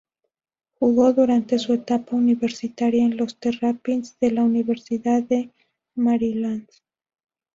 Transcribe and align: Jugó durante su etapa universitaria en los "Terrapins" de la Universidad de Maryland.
Jugó 0.79 1.13
durante 1.13 1.59
su 1.59 1.73
etapa 1.73 2.15
universitaria 2.15 3.05
en 3.05 3.17
los 3.17 3.37
"Terrapins" 3.37 4.17
de 4.19 4.31
la 4.31 4.43
Universidad 4.43 5.21
de 5.21 5.51
Maryland. 5.93 6.67